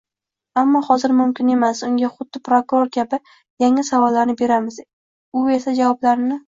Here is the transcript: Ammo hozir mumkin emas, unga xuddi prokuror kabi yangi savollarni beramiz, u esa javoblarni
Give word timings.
Ammo 0.61 0.79
hozir 0.87 1.13
mumkin 1.17 1.51
emas, 1.57 1.83
unga 1.89 2.09
xuddi 2.15 2.43
prokuror 2.49 2.91
kabi 2.99 3.23
yangi 3.67 3.87
savollarni 3.93 4.39
beramiz, 4.43 4.85
u 5.43 5.49
esa 5.61 5.81
javoblarni 5.83 6.39